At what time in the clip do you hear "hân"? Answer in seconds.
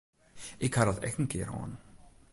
1.53-1.73